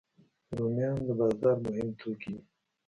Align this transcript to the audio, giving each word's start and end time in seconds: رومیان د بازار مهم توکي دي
رومیان 0.57 0.97
د 1.07 1.09
بازار 1.19 1.55
مهم 1.65 1.87
توکي 1.99 2.31
دي 2.37 2.43